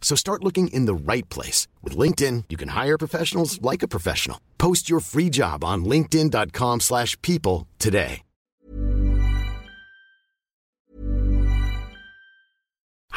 [0.00, 1.68] So start looking in the right place.
[1.82, 4.40] With LinkedIn, you can hire professionals like a professional.
[4.56, 8.22] Post your free job on linkedin.com slash people today.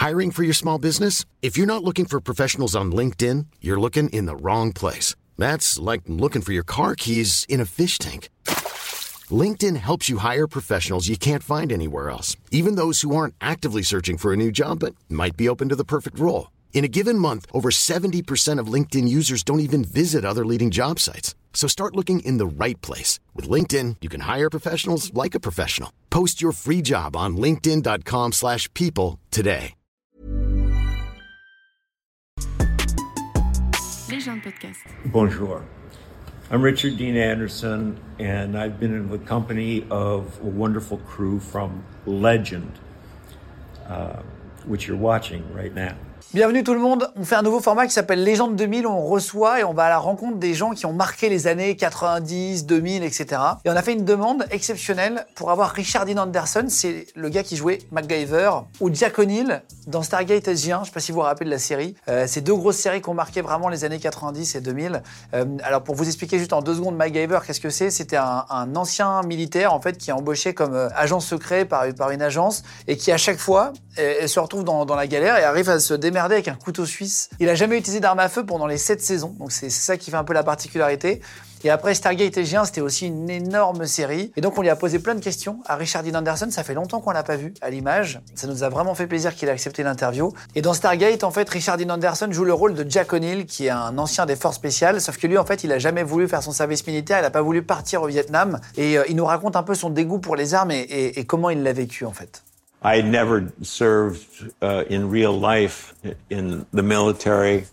[0.02, 1.25] Hiring for your small business?
[1.44, 5.13] If you're not looking for professionals on LinkedIn, you're looking in the wrong place.
[5.38, 8.30] That's like looking for your car keys in a fish tank.
[9.30, 13.84] LinkedIn helps you hire professionals you can't find anywhere else, even those who aren't actively
[13.84, 16.48] searching for a new job but might be open to the perfect role.
[16.73, 20.99] In a given month, over 70% of LinkedIn users don't even visit other leading job
[20.99, 21.36] sites.
[21.53, 23.19] So start looking in the right place.
[23.36, 25.92] With LinkedIn, you can hire professionals like a professional.
[26.09, 29.75] Post your free job on linkedin.com slash people today.
[34.08, 34.77] Légende podcast.
[35.05, 35.64] Bonjour.
[36.49, 41.83] I'm Richard Dean Anderson, and I've been in the company of a wonderful crew from
[42.05, 42.77] Legend,
[43.88, 44.22] uh,
[44.66, 45.95] which you're watching right now.
[46.33, 49.59] Bienvenue tout le monde, on fait un nouveau format qui s'appelle Légende 2000, on reçoit
[49.59, 53.03] et on va à la rencontre des gens qui ont marqué les années 90, 2000,
[53.03, 53.25] etc.
[53.66, 57.44] Et on a fait une demande exceptionnelle pour avoir Richard Dean Anderson, c'est le gars
[57.44, 61.23] qui jouait MacGyver, ou Jack O'Neill dans Stargate SG1, je sais pas si vous vous
[61.23, 61.95] rappelez de la série.
[62.08, 65.02] Euh, c'est deux grosses séries qui ont marqué vraiment les années 90 et 2000.
[65.33, 67.89] Euh, alors pour vous expliquer juste en deux secondes MacGyver, qu'est-ce que c'est?
[67.89, 72.22] C'était un, ancien militaire en fait qui est embauché comme euh, agent secret par, une
[72.22, 75.80] agence et qui à chaque fois se retrouve dans, dans la galère et arrive à
[75.80, 77.30] se avec un couteau suisse.
[77.40, 80.12] Il a jamais utilisé d'arme à feu pendant les 7 saisons, donc c'est ça qui
[80.12, 81.22] fait un peu la particularité.
[81.64, 84.32] Et après Stargate SG1, c'était aussi une énorme série.
[84.36, 86.48] Et donc on lui a posé plein de questions à Richard Dean Anderson.
[86.50, 88.20] Ça fait longtemps qu'on l'a pas vu à l'image.
[88.33, 90.33] Ça nous a vraiment fait plaisir qu'il ait accepté l'interview.
[90.55, 93.67] Et dans Stargate, en fait, Richard Dean Anderson joue le rôle de Jack O'Neill, qui
[93.67, 95.00] est un ancien des forces spéciales.
[95.02, 97.20] Sauf que lui, en fait, il a jamais voulu faire son service militaire.
[97.20, 98.60] Il a pas voulu partir au Vietnam.
[98.76, 101.52] Et euh, il nous raconte un peu son dégoût pour les armes et, et comment
[101.52, 102.42] il l'a vécu, en fait.
[102.81, 105.93] I had never served uh, in real life
[106.30, 107.65] in the military.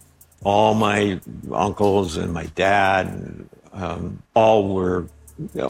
[0.45, 1.21] All my
[1.53, 5.07] uncles and my dad, um, all were,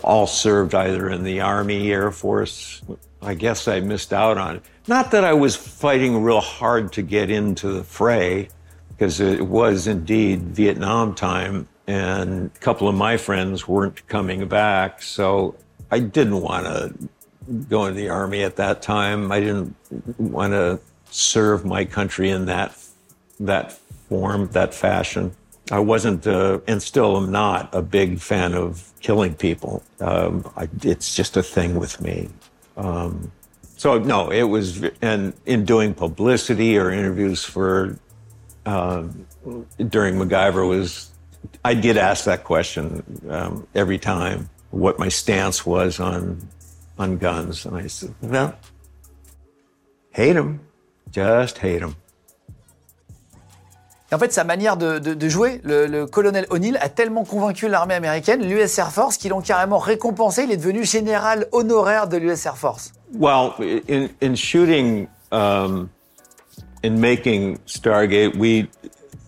[0.02, 2.82] all served either in the Army, Air Force.
[3.22, 4.62] I guess I missed out on it.
[4.86, 8.48] Not that I was fighting real hard to get into the fray,
[8.90, 15.00] because it was indeed Vietnam time, and a couple of my friends weren't coming back,
[15.00, 15.54] so
[15.90, 17.08] I didn't want to
[17.68, 19.32] go into the army at that time.
[19.32, 19.74] I didn't
[20.18, 22.76] want to serve my country in that
[23.40, 23.72] that
[24.08, 25.34] form, that fashion.
[25.70, 29.82] I wasn't, uh, and still am not, a big fan of killing people.
[30.00, 32.30] Um, I, it's just a thing with me.
[32.76, 33.30] Um,
[33.76, 37.98] so no, it was, and in doing publicity or interviews for
[38.66, 39.26] um,
[39.88, 41.10] during MacGyver was,
[41.64, 46.46] I did ask that question um, every time, what my stance was on
[46.98, 47.66] on guns.
[47.66, 48.54] And I said, well,
[50.10, 50.60] hate them.
[51.10, 51.94] Just hate them.
[54.10, 57.24] Et en fait, sa manière de, de, de jouer, le, le, colonel O'Neill a tellement
[57.24, 60.44] convaincu l'armée américaine, l'US Air Force, qu'ils l'ont carrément récompensé.
[60.44, 62.92] Il est devenu général honoraire de l'US Air Force.
[63.12, 65.90] Well, in, in shooting, um,
[66.82, 68.68] in making Stargate, we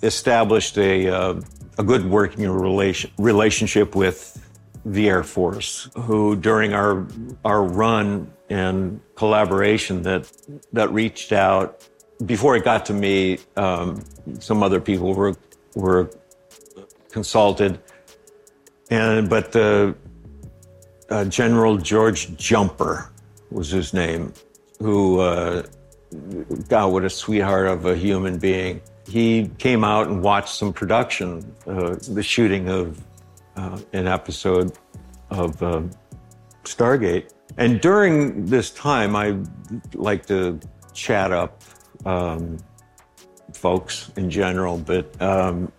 [0.02, 1.34] established a, uh,
[1.78, 4.39] a good working relation, relationship with
[4.84, 7.06] the Air Force, who during our
[7.44, 10.30] our run and collaboration that
[10.72, 11.86] that reached out
[12.26, 14.02] before it got to me, um,
[14.38, 15.36] some other people were
[15.74, 16.10] were
[17.10, 17.80] consulted,
[18.90, 19.94] and but the
[21.10, 23.10] uh, General George Jumper
[23.50, 24.32] was his name,
[24.78, 25.62] who uh,
[26.68, 28.80] God, what a sweetheart of a human being.
[29.08, 33.00] He came out and watched some production, uh, the shooting of
[33.56, 34.72] uh, an episode
[35.30, 35.82] of uh,
[36.64, 37.30] Stargate.
[37.56, 39.36] And during this time, I
[39.94, 40.60] like to
[40.92, 41.62] chat up
[42.04, 42.58] um,
[43.52, 45.72] folks in general, but um,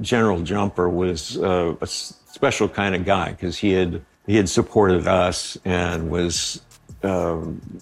[0.00, 5.06] General Jumper was uh, a special kind of guy because he had he had supported
[5.08, 6.62] us and was
[7.02, 7.38] uh,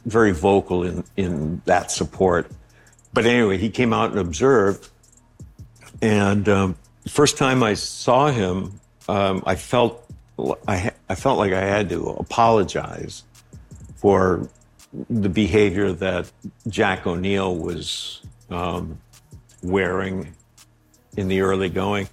[0.06, 2.50] very vocal in in that support.
[3.12, 4.88] But anyway, he came out and observed,
[6.00, 6.76] and um,
[7.08, 8.78] the first time I saw him,
[9.08, 10.04] um, I felt
[10.68, 13.24] I, I felt like I had to apologize
[13.96, 14.46] for
[15.08, 16.30] the behavior that
[16.68, 18.20] Jack O'Neill was
[18.50, 18.98] um,
[19.62, 20.34] wearing
[21.16, 22.10] in the early going.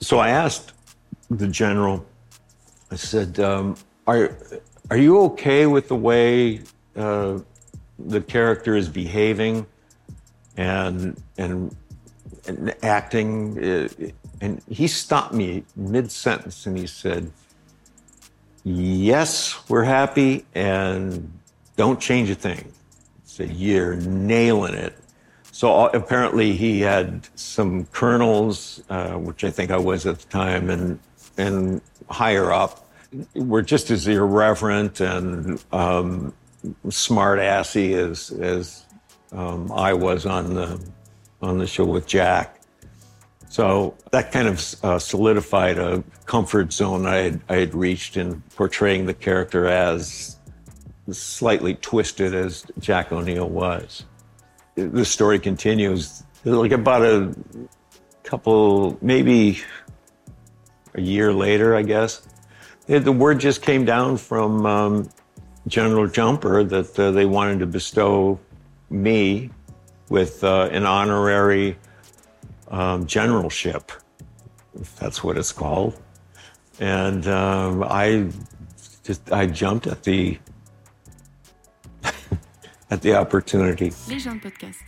[0.00, 0.72] So I asked
[1.30, 2.06] the general,
[2.90, 4.34] I said, um, are,
[4.90, 6.62] are you okay with the way
[6.96, 7.38] uh,
[7.98, 9.66] the character is behaving
[10.56, 11.76] and, and,
[12.46, 14.02] and acting?
[14.40, 17.30] And he stopped me mid sentence and he said,
[18.64, 21.32] Yes, we're happy, and
[21.76, 22.58] don't change a thing.
[22.68, 24.96] I said, You're nailing it.
[25.52, 30.28] So uh, apparently he had some colonels, uh, which I think I was at the
[30.28, 30.98] time, and
[31.36, 31.80] and
[32.10, 32.88] higher up,
[33.34, 36.32] were just as irreverent and um,
[36.90, 38.84] smart assy as as
[39.32, 40.80] um, I was on the
[41.42, 42.57] on the show with Jack.
[43.48, 48.42] So that kind of uh, solidified a comfort zone I had, I had reached in
[48.56, 50.36] portraying the character as
[51.10, 54.04] slightly twisted as Jack O'Neill was
[54.78, 56.22] the story continues.
[56.44, 57.34] Like about a
[58.22, 59.60] couple, maybe
[60.94, 62.26] a year later, I guess,
[62.86, 65.10] the word just came down from um,
[65.66, 68.38] General Jumper that uh, they wanted to bestow
[68.88, 69.50] me
[70.08, 71.76] with uh, an honorary
[72.70, 73.92] um, generalship,
[74.80, 75.94] if that's what it's called.
[76.80, 78.28] And um, I
[79.04, 80.38] just I jumped at the
[82.90, 83.92] at the opportunity.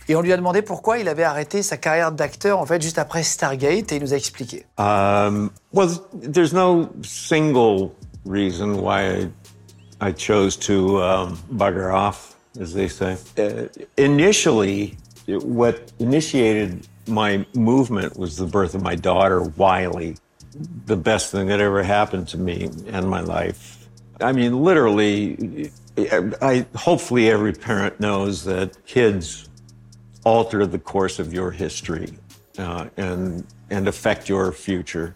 [0.07, 2.97] Et on lui a demandé pourquoi il avait arrêté sa carrière d'acteur en fait juste
[2.97, 4.65] après Stargate et il nous a expliqué.
[4.77, 7.91] Um, well, there's no single
[8.25, 13.17] reason why I, I chose to um, bugger off, as they say.
[13.37, 13.67] Uh,
[13.97, 14.97] initially,
[15.27, 20.17] what initiated my movement was the birth of my daughter, Wylie.
[20.85, 23.87] The best thing that ever happened to me in my life.
[24.19, 29.49] I mean, literally, I, hopefully every parent knows that kids
[30.23, 32.13] alter the course of your history
[32.57, 35.15] uh, and and affect your future.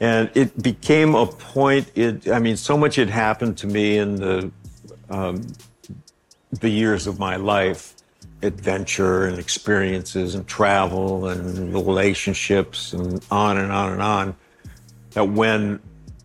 [0.00, 1.90] And it became a point.
[1.96, 4.50] It, I mean, so much had happened to me in the
[5.10, 5.46] um,
[6.52, 7.94] the years of my life,
[8.42, 14.36] adventure and experiences and travel and relationships and on and on and on.
[15.10, 15.80] That when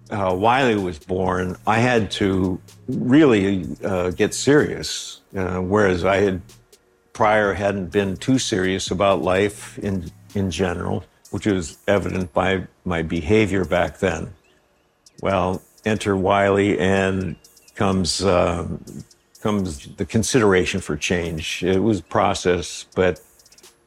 [0.09, 6.41] uh, Wylie was born, I had to really uh, get serious, uh, whereas I had
[7.13, 13.01] prior hadn't been too serious about life in in general, which was evident by my
[13.01, 14.33] behavior back then.
[15.21, 17.35] Well, enter Wylie, and
[17.75, 18.83] comes um,
[19.43, 21.63] comes the consideration for change.
[21.63, 23.19] It was process, but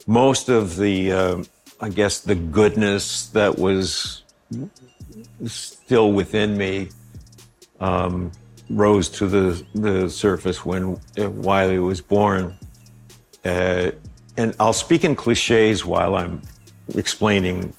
[0.07, 1.45] most of the, uh,
[1.81, 4.23] I guess, the goodness that was
[5.47, 6.91] still within me
[7.81, 8.33] um,
[8.69, 12.59] rose to the, the surface when uh, Wylie was born.
[13.43, 13.93] Uh,
[14.37, 16.43] and I'll speak in cliches while I'm
[16.95, 17.73] explaining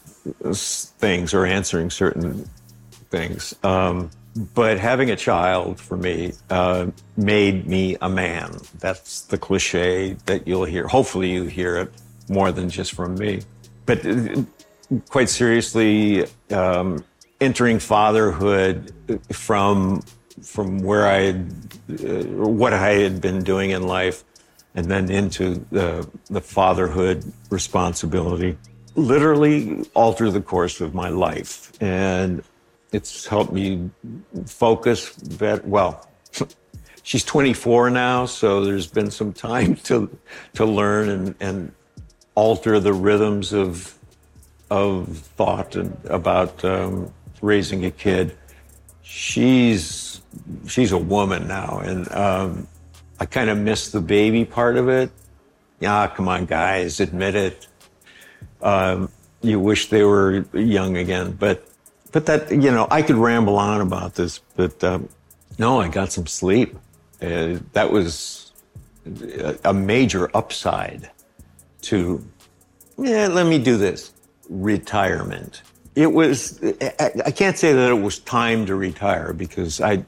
[0.52, 2.50] things or answering certain
[3.12, 3.54] things.
[3.64, 4.10] Um,
[4.54, 8.58] but having a child for me uh, made me a man.
[8.80, 10.88] That's the cliche that you'll hear.
[10.88, 11.92] Hopefully, you hear it
[12.30, 13.42] more than just from me.
[13.86, 14.44] But uh,
[15.10, 17.04] quite seriously, um,
[17.42, 18.94] entering fatherhood
[19.32, 20.04] from
[20.44, 21.52] from where I had,
[21.90, 24.24] uh, what I had been doing in life,
[24.76, 28.58] and then into the the fatherhood responsibility,
[28.96, 32.44] literally altered the course of my life, and
[32.92, 33.90] it's helped me
[34.46, 35.14] focus.
[35.16, 36.08] Better, well,
[37.04, 40.10] she's 24 now, so there's been some time to
[40.54, 41.72] to learn and and
[42.36, 43.98] alter the rhythms of
[44.70, 48.36] of thought and about um, raising a kid.
[49.02, 50.22] She's
[50.68, 52.68] she's a woman now, and um,
[53.20, 55.12] I kind of miss the baby part of it.
[55.80, 57.68] Yeah, come on, guys, admit it.
[58.62, 59.10] Um,
[59.42, 61.68] you wish they were young again, but
[62.12, 65.10] but that you know I could ramble on about this, but um,
[65.58, 66.76] no, I got some sleep.
[67.22, 68.52] Uh, that was
[69.64, 71.10] a major upside
[71.82, 72.24] to
[72.98, 73.28] yeah.
[73.28, 74.14] Let me do this
[74.50, 75.62] retirement
[75.98, 80.06] it was I can't say that it was time to retire because I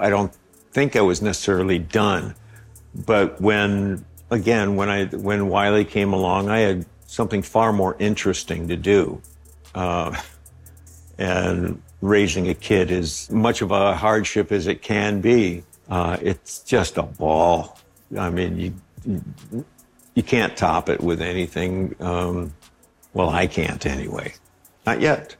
[0.00, 0.36] I don't
[0.72, 2.34] think I was necessarily done.
[2.92, 8.66] But when again when I when Wylie came along, I had something far more interesting
[8.66, 9.22] to do.
[9.76, 10.20] Uh,
[11.18, 15.64] and raising a kid is much of a hardship as it can be.
[15.90, 17.78] Uh, it's just a ball.
[18.16, 19.24] I mean, you,
[20.14, 21.94] you, can't top it with anything.
[22.00, 22.54] Um,
[23.14, 24.34] well, I can't anyway.
[24.86, 25.36] Not yet.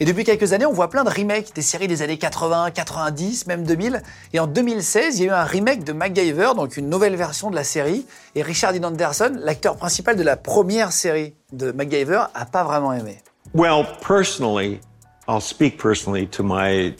[0.00, 3.48] Et depuis quelques années, on voit plein de remakes des séries des années 80, 90,
[3.48, 4.02] même 2000.
[4.32, 7.50] Et en 2016, il y a eu un remake de MacGyver, donc une nouvelle version
[7.50, 8.06] de la série.
[8.36, 12.92] Et Richard Dean Anderson, l'acteur principal de la première série de MacGyver, a pas vraiment
[12.92, 13.18] aimé.
[13.52, 14.80] Well, personally,
[15.26, 16.94] I'll speak personally to my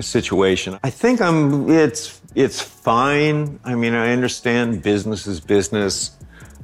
[0.00, 0.78] situation.
[0.82, 3.60] I think I'm it's it's fine.
[3.64, 6.16] I mean, I understand business is business.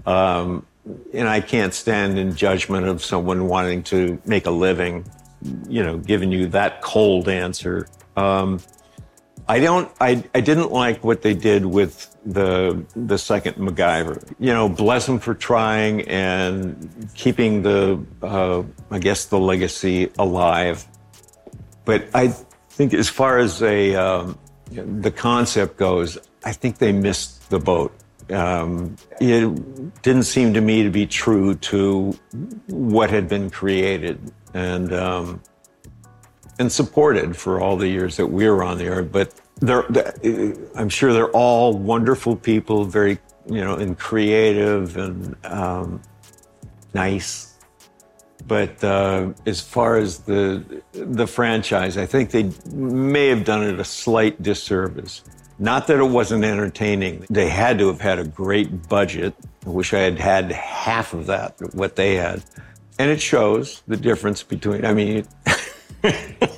[0.06, 0.66] Um,
[1.12, 5.04] and I can't stand in judgment of someone wanting to make a living,
[5.68, 7.86] you know, giving you that cold answer.
[8.16, 8.60] Um,
[9.50, 9.90] I don't.
[10.00, 14.22] I, I didn't like what they did with the the second MacGyver.
[14.38, 20.86] You know, bless them for trying and keeping the uh, I guess the legacy alive.
[21.84, 22.28] But I
[22.68, 24.38] think as far as a um,
[24.70, 27.92] the concept goes, I think they missed the boat.
[28.30, 32.16] Um, it didn't seem to me to be true to
[32.68, 35.42] what had been created and um,
[36.60, 39.02] and supported for all the years that we were on the air.
[39.02, 39.84] But they're,
[40.76, 46.02] I'm sure they're all wonderful people, very you know, and creative and um,
[46.94, 47.56] nice.
[48.46, 53.80] But uh, as far as the the franchise, I think they may have done it
[53.80, 55.24] a slight disservice.
[55.58, 57.26] Not that it wasn't entertaining.
[57.30, 59.34] They had to have had a great budget.
[59.66, 62.42] I wish I had had half of that, what they had.
[62.98, 65.26] And it shows the difference between, I mean,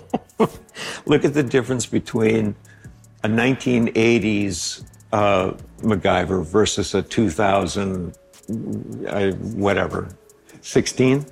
[1.06, 2.54] look at the difference between
[3.24, 8.16] a 1980s uh, MacGyver versus a 2000,
[9.06, 10.08] uh, whatever,
[10.60, 11.26] 16?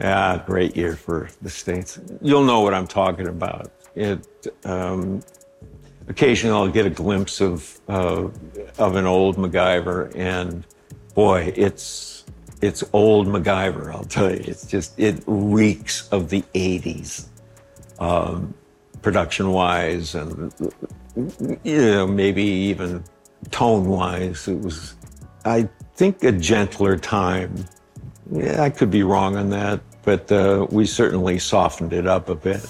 [0.00, 1.98] Yeah, great year for the States.
[2.22, 3.72] You'll know what I'm talking about.
[3.96, 4.26] It,
[4.64, 5.22] um,
[6.08, 8.28] occasionally I'll get a glimpse of uh,
[8.78, 10.66] of an old MacGyver, and
[11.14, 12.24] boy, it's
[12.60, 13.92] it's old MacGyver.
[13.92, 17.26] I'll tell you, it's just it reeks of the '80s,
[17.98, 18.54] um,
[19.02, 20.52] production wise, and
[21.64, 23.04] you know maybe even
[23.50, 24.48] tone wise.
[24.48, 24.94] It was,
[25.44, 27.64] I think, a gentler time.
[28.30, 29.80] Yeah, I could be wrong on that.
[30.08, 32.60] but uh, we certainly softened it up a bit.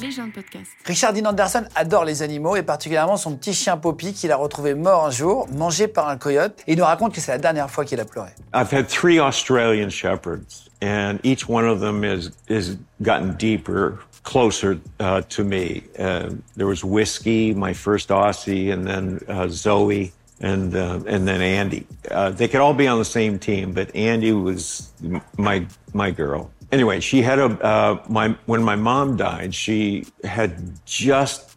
[0.88, 4.75] Richard Dean Anderson adore les animaux et particulièrement son petit chien Poppy qu'il a retrouvé
[4.75, 6.61] mort un jour, mangé par un coyote.
[6.66, 8.30] Et il nous raconte que c'est la dernière fois qu'il a pleuré.
[8.52, 15.23] I've had three Australian shepherds, and each one of them is gotten deeper, closer uh,
[15.23, 15.82] to me.
[15.99, 21.40] Uh, there was Whiskey, my first Aussie, and then uh, Zoe and uh, and then
[21.40, 21.87] Andy.
[22.11, 24.92] Uh, they could all be on the same team, but Andy was
[25.38, 26.50] my my girl.
[26.70, 30.52] Anyway, she had a uh, my when my mom died, she had
[30.85, 31.56] just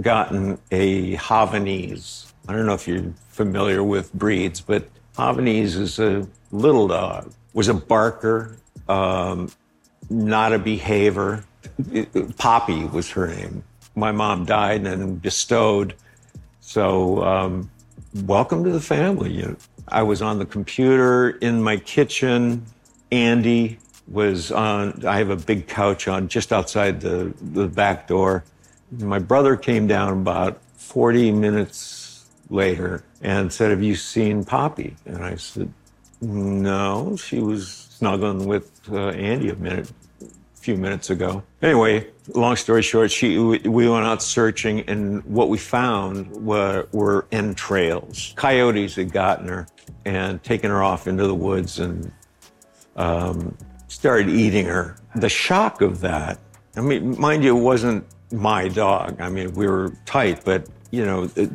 [0.00, 2.32] gotten a Havanese.
[2.48, 7.30] I don't know if you're familiar with breeds, but Havanese is a little dog.
[7.52, 8.56] Was a barker,
[8.88, 9.50] um,
[10.08, 11.44] not a behavior.
[12.38, 13.62] Poppy was her name.
[13.94, 15.94] My mom died and bestowed.
[16.60, 17.70] So um,
[18.24, 19.44] welcome to the family.
[19.88, 22.66] I was on the computer in my kitchen.
[23.12, 28.44] Andy was on, I have a big couch on just outside the, the back door.
[28.98, 34.96] My brother came down about 40 minutes later and said, Have you seen Poppy?
[35.04, 35.72] And I said,
[36.20, 39.90] No, she was snuggling with uh, Andy a minute,
[40.66, 41.44] few minutes ago.
[41.62, 42.04] Anyway,
[42.34, 48.34] long story short, she, we went out searching, and what we found were, were entrails.
[48.34, 49.68] Coyotes had gotten her
[50.04, 52.10] and taken her off into the woods and
[52.96, 53.56] um,
[53.86, 54.96] started eating her.
[55.14, 56.40] The shock of that,
[56.74, 59.20] I mean, mind you, it wasn't my dog.
[59.20, 61.46] I mean, we were tight, but, you know, the,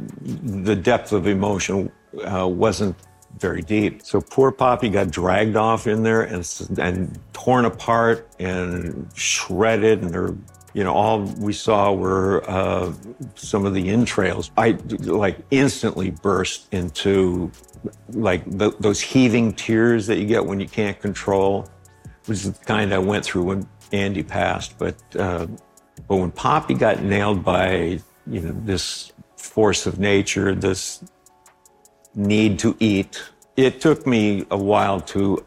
[0.71, 1.91] the depth of emotion
[2.23, 2.95] uh, wasn't
[3.39, 4.03] very deep.
[4.03, 6.47] So poor Poppy got dragged off in there and,
[6.77, 10.35] and torn apart and shredded, and her,
[10.73, 12.93] you know, all we saw were uh,
[13.35, 14.51] some of the entrails.
[14.57, 17.51] I like instantly burst into
[18.09, 21.67] like the, those heaving tears that you get when you can't control
[22.27, 24.77] was the kind I went through when Andy passed.
[24.77, 25.47] But uh,
[26.07, 31.03] but when Poppy got nailed by you know this force of nature, this
[32.15, 33.21] need to eat,
[33.55, 35.45] it took me a while to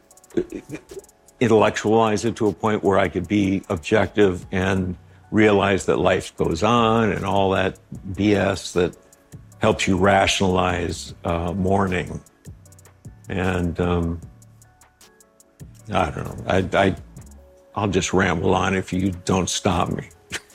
[1.40, 4.97] intellectualize it to a point where I could be objective and
[5.30, 7.78] realize that life goes on and all that
[8.12, 8.97] BS that
[9.59, 12.21] helps you rationalize uh, mourning.
[13.28, 14.21] And um,
[15.92, 16.44] I don't know.
[16.47, 16.97] I, I,
[17.75, 20.09] I'll just ramble on if you don't stop me.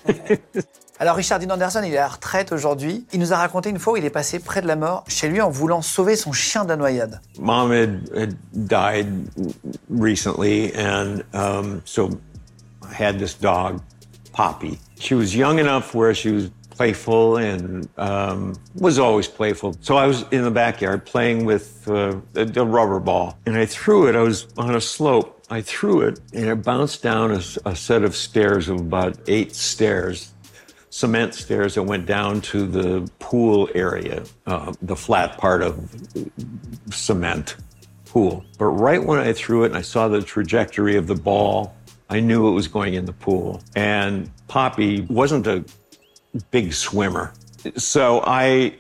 [1.02, 3.06] Alors Richard Dean Anderson, il est à la retraite aujourd'hui.
[3.14, 5.30] Il nous a raconté une fois où il est passé près de la mort chez
[5.30, 7.22] lui en voulant sauver son chien de la noyade.
[7.40, 8.36] Mom had, had
[8.68, 9.08] died
[9.90, 12.10] recently, and um, so
[12.84, 13.80] I had this dog,
[14.34, 14.78] Poppy.
[15.00, 19.78] She was young enough where she was playful and um, was always playful.
[19.80, 24.08] So I was in the backyard playing with uh, a, rubber ball, and I threw
[24.10, 24.18] it.
[24.18, 25.46] I was on a slope.
[25.50, 29.56] I threw it, and it bounced down a, a set of stairs of about eight
[29.56, 30.34] stairs
[30.90, 35.90] cement stairs that went down to the pool area, uh, the flat part of
[36.92, 37.56] cement
[38.06, 38.44] pool.
[38.58, 41.76] But right when I threw it and I saw the trajectory of the ball,
[42.10, 43.62] I knew it was going in the pool.
[43.76, 45.64] And Poppy wasn't a
[46.50, 47.34] big swimmer.
[47.76, 48.76] So I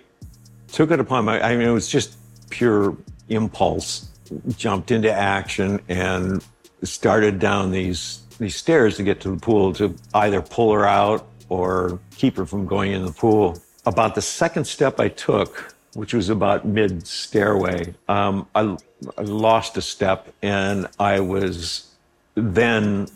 [0.71, 2.17] took it upon my, I mean, it was just
[2.49, 2.97] pure
[3.29, 4.09] impulse,
[4.57, 6.43] jumped into action and
[6.81, 11.27] started down these, these stairs to get to the pool to either pull her out
[11.49, 13.61] or keep her from going in the pool.
[13.85, 18.77] About the second step I took, which was about mid stairway, um, I,
[19.17, 21.91] I, lost a step and I was
[22.35, 23.07] then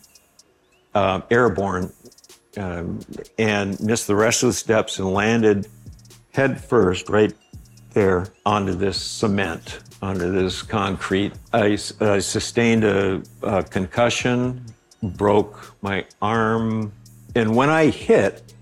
[0.95, 1.93] uh, airborne
[2.57, 2.99] um,
[3.37, 5.67] and missed the rest of the steps and landed
[6.33, 7.33] head first right
[7.91, 11.33] there onto this cement, onto this concrete.
[11.51, 14.65] I, I sustained a, a concussion,
[15.01, 16.91] broke my arm,
[17.35, 18.53] and when I hit,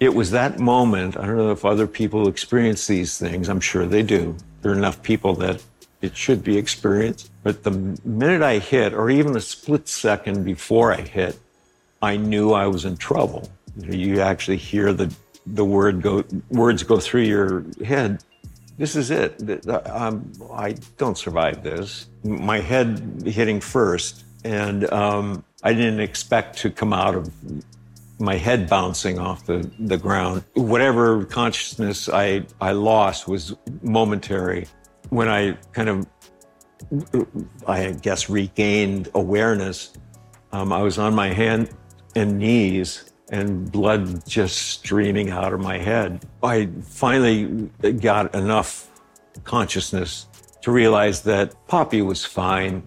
[0.00, 1.16] it was that moment.
[1.16, 3.48] I don't know if other people experience these things.
[3.48, 4.36] I'm sure they do.
[4.62, 5.62] There are enough people that
[6.02, 7.30] it should be experienced.
[7.42, 11.38] But the minute I hit, or even a split second before I hit,
[12.02, 13.50] I knew I was in trouble.
[13.76, 15.14] You actually hear the
[15.46, 18.22] the word go words go through your head.
[18.78, 19.42] This is it.
[19.86, 22.08] I'm, I don't survive this.
[22.24, 27.30] My head hitting first, and um, I didn't expect to come out of
[28.18, 30.44] my head bouncing off the, the ground.
[30.54, 34.66] Whatever consciousness I, I lost was momentary.
[35.10, 36.06] When I kind of,
[37.66, 39.92] I guess, regained awareness,
[40.52, 41.70] um, I was on my hand
[42.14, 46.24] and knees and blood just streaming out of my head.
[46.42, 47.70] I finally
[48.00, 48.90] got enough
[49.44, 50.26] consciousness
[50.62, 52.84] to realize that Poppy was fine.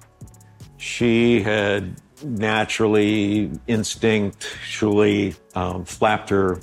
[0.78, 6.60] She had naturally, instinctually um, flapped her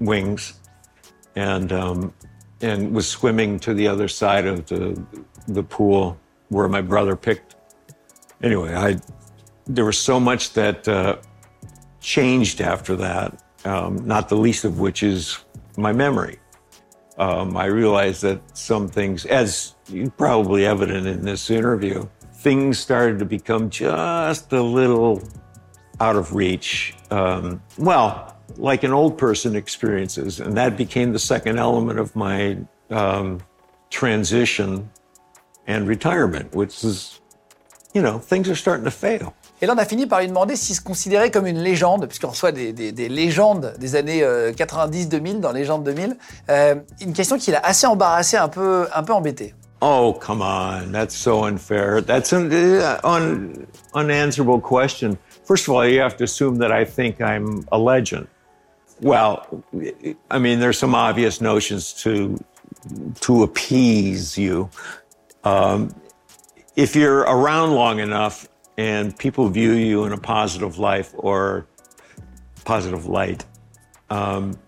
[0.00, 0.54] wings
[1.36, 2.14] and um,
[2.60, 5.02] and was swimming to the other side of the
[5.46, 7.56] the pool where my brother picked.
[8.42, 8.98] Anyway, I
[9.66, 11.16] there was so much that uh,
[12.00, 13.42] changed after that.
[13.64, 15.38] Um, not the least of which is
[15.76, 16.38] my memory.
[17.18, 19.74] Um, I realized that some things, as
[20.16, 25.22] probably evident in this interview, things started to become just a little
[26.00, 26.94] out of reach.
[27.10, 30.40] Um, well, like an old person experiences.
[30.40, 32.56] And that became the second element of my
[32.90, 33.40] um,
[33.90, 34.88] transition
[35.66, 37.20] and retirement, which is,
[37.92, 39.34] you know, things are starting to fail.
[39.60, 42.28] Et là, on a fini par lui demander s'il se considérait comme une légende, puisqu'on
[42.28, 46.16] reçoit des, des, des, légendes des années 90-2000 euh, dans Légende 2000.
[46.48, 49.54] Euh, une question qui l'a assez embarrassé, un peu, un peu embêté.
[49.80, 50.90] Oh, come on.
[50.90, 52.00] That's so unfair.
[52.00, 55.18] That's an uh, un, unanswerable question.
[55.44, 58.26] First of all, you have to assume that I think I'm a legend.
[59.00, 59.64] Well,
[60.30, 62.42] I mean, there's some obvious notions to
[63.20, 64.68] to appease you.
[65.44, 65.94] Um,
[66.74, 71.66] if you're around long enough and people view you in a positive life or
[72.64, 73.44] positive light,
[74.10, 74.58] um,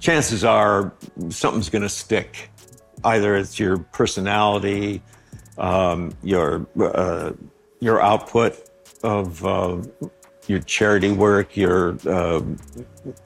[0.00, 0.92] chances are
[1.28, 2.50] something's going to stick
[3.04, 5.02] either it's your personality,
[5.58, 7.32] um, your uh,
[7.80, 8.70] your output
[9.02, 9.82] of uh,
[10.46, 12.40] your charity work, your uh,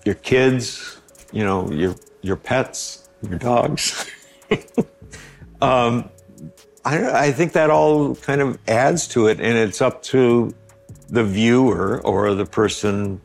[0.05, 1.01] your kids,
[1.33, 4.11] you know, your your pets, your dogs.
[5.61, 6.09] um,
[6.85, 10.55] I, I think that all kind of adds to it, and it's up to
[11.09, 13.21] the viewer or the person,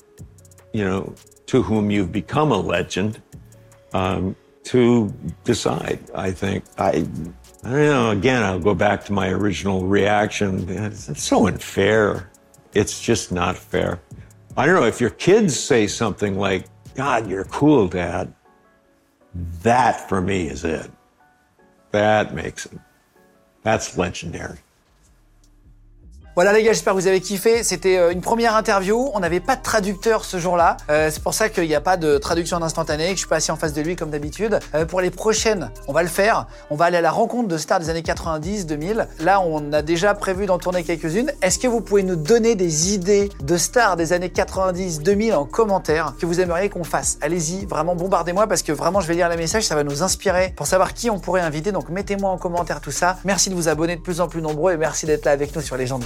[0.73, 1.13] you know,
[1.47, 3.21] to whom you've become a legend.
[3.93, 5.99] Um, to decide.
[6.13, 6.89] I think I,
[7.63, 8.11] I don't know.
[8.11, 10.69] Again, I'll go back to my original reaction.
[10.69, 12.31] It's, it's so unfair.
[12.73, 13.99] It's just not fair.
[14.55, 18.33] I don't know if your kids say something like, "God, you're cool, Dad."
[19.63, 20.91] That for me is it.
[21.91, 22.79] That makes it.
[23.63, 24.59] That's legendary.
[26.41, 27.63] Voilà les gars, j'espère que vous avez kiffé.
[27.63, 29.11] C'était euh, une première interview.
[29.13, 30.77] On n'avait pas de traducteur ce jour-là.
[30.89, 33.27] Euh, c'est pour ça qu'il n'y a pas de traduction en instantané, que je suis
[33.27, 34.59] pas assis en face de lui comme d'habitude.
[34.73, 36.47] Euh, pour les prochaines, on va le faire.
[36.71, 39.07] On va aller à la rencontre de stars des années 90, 2000.
[39.19, 41.31] Là, on a déjà prévu d'en tourner quelques-unes.
[41.43, 45.45] Est-ce que vous pouvez nous donner des idées de stars des années 90, 2000 en
[45.45, 47.19] commentaire que vous aimeriez qu'on fasse?
[47.21, 50.55] Allez-y, vraiment bombardez-moi parce que vraiment je vais lire les messages, ça va nous inspirer
[50.55, 51.71] pour savoir qui on pourrait inviter.
[51.71, 53.19] Donc mettez-moi en commentaire tout ça.
[53.25, 55.61] Merci de vous abonner de plus en plus nombreux et merci d'être là avec nous
[55.61, 56.05] sur les gens de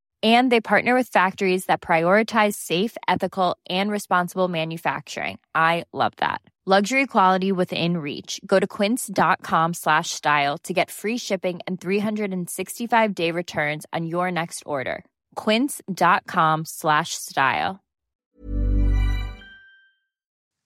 [0.21, 5.39] And they partner with factories that prioritize safe, ethical, and responsible manufacturing.
[5.55, 6.41] I love that.
[6.63, 8.39] Luxury quality within reach.
[8.45, 14.29] Go to quince.com slash style to get free shipping and 365 day returns on your
[14.29, 15.03] next order.
[15.33, 17.79] Quince.com slash style.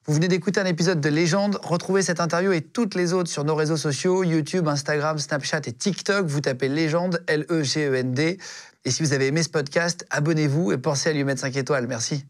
[0.08, 1.58] Vous venez d'écouter un épisode de Légende.
[1.64, 5.74] Retrouvez cette interview et toutes les autres sur nos réseaux sociaux, YouTube, Instagram, Snapchat et
[5.74, 6.28] TikTok.
[6.28, 8.38] Vous tapez Légende, L-E-G-E-N-D.
[8.86, 11.88] Et si vous avez aimé ce podcast, abonnez-vous et pensez à lui mettre 5 étoiles.
[11.88, 12.24] Merci.